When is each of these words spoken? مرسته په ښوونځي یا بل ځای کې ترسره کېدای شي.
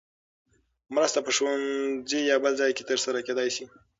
مرسته 0.95 1.19
په 1.25 1.31
ښوونځي 1.35 2.19
یا 2.31 2.37
بل 2.43 2.53
ځای 2.61 2.71
کې 2.77 2.87
ترسره 2.89 3.19
کېدای 3.27 3.49
شي. 3.55 3.65